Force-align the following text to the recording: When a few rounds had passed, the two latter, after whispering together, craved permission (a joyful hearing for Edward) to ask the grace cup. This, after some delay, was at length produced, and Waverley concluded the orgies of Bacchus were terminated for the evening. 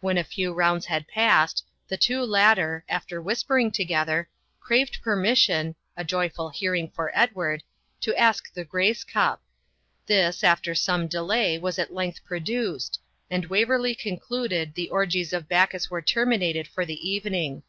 When 0.00 0.18
a 0.18 0.24
few 0.24 0.52
rounds 0.52 0.86
had 0.86 1.06
passed, 1.06 1.64
the 1.86 1.96
two 1.96 2.24
latter, 2.24 2.84
after 2.88 3.22
whispering 3.22 3.70
together, 3.70 4.28
craved 4.58 4.98
permission 5.04 5.76
(a 5.96 6.02
joyful 6.02 6.48
hearing 6.48 6.90
for 6.90 7.12
Edward) 7.16 7.62
to 8.00 8.12
ask 8.16 8.52
the 8.52 8.64
grace 8.64 9.04
cup. 9.04 9.40
This, 10.04 10.42
after 10.42 10.74
some 10.74 11.06
delay, 11.06 11.58
was 11.58 11.78
at 11.78 11.94
length 11.94 12.24
produced, 12.24 12.98
and 13.30 13.46
Waverley 13.46 13.94
concluded 13.94 14.74
the 14.74 14.90
orgies 14.90 15.32
of 15.32 15.48
Bacchus 15.48 15.88
were 15.88 16.02
terminated 16.02 16.66
for 16.66 16.84
the 16.84 16.98
evening. 17.08 17.62